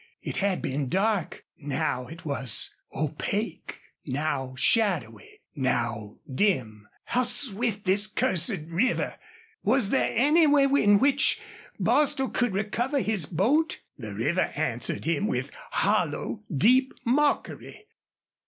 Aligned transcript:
It 0.23 0.37
had 0.37 0.63
been 0.63 0.89
dark; 0.89 1.45
now 1.59 2.07
it 2.07 2.25
was 2.25 2.73
opaque, 2.91 3.79
now 4.03 4.55
shadowy, 4.57 5.41
now 5.55 6.17
dim. 6.33 6.87
How 7.03 7.21
swift 7.21 7.85
this 7.85 8.07
cursed 8.07 8.63
river! 8.69 9.17
Was 9.61 9.91
there 9.91 10.11
any 10.17 10.47
way 10.47 10.63
in 10.63 10.97
which 10.97 11.39
Bostil 11.79 12.29
could 12.29 12.53
recover 12.55 12.99
his 12.99 13.27
boat? 13.27 13.79
The 13.95 14.15
river 14.15 14.51
answered 14.55 15.05
him 15.05 15.27
with 15.27 15.51
hollow, 15.69 16.41
deep 16.57 16.93
mockery. 17.05 17.85